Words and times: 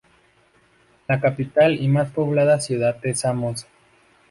La 1.07 1.21
capital 1.21 1.79
y 1.79 1.87
más 1.87 2.09
poblada 2.09 2.59
ciudad 2.59 2.97
es 3.03 3.23
Amos. 3.23 3.67